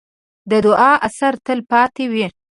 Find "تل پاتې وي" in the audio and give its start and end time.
1.45-2.27